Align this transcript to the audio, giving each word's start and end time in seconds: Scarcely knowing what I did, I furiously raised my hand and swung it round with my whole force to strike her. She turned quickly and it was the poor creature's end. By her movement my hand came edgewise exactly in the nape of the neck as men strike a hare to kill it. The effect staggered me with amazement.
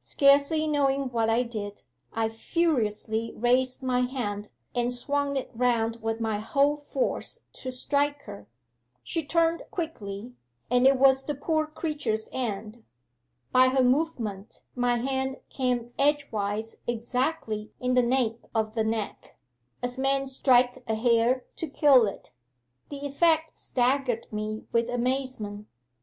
Scarcely 0.00 0.66
knowing 0.66 1.10
what 1.10 1.28
I 1.28 1.42
did, 1.42 1.82
I 2.14 2.30
furiously 2.30 3.34
raised 3.36 3.82
my 3.82 4.00
hand 4.00 4.48
and 4.74 4.90
swung 4.90 5.36
it 5.36 5.50
round 5.52 5.96
with 6.00 6.20
my 6.20 6.38
whole 6.38 6.74
force 6.74 7.40
to 7.52 7.70
strike 7.70 8.22
her. 8.22 8.48
She 9.04 9.22
turned 9.22 9.64
quickly 9.70 10.32
and 10.70 10.86
it 10.86 10.96
was 10.98 11.22
the 11.22 11.34
poor 11.34 11.66
creature's 11.66 12.30
end. 12.32 12.82
By 13.52 13.68
her 13.68 13.84
movement 13.84 14.62
my 14.74 14.96
hand 14.96 15.36
came 15.50 15.92
edgewise 15.98 16.76
exactly 16.86 17.70
in 17.78 17.92
the 17.92 18.00
nape 18.00 18.46
of 18.54 18.74
the 18.74 18.84
neck 18.84 19.36
as 19.82 19.98
men 19.98 20.26
strike 20.28 20.82
a 20.88 20.94
hare 20.94 21.44
to 21.56 21.68
kill 21.68 22.06
it. 22.06 22.30
The 22.88 23.04
effect 23.04 23.58
staggered 23.58 24.32
me 24.32 24.64
with 24.72 24.88
amazement. 24.88 25.66